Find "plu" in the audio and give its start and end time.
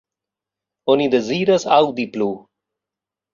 2.17-2.31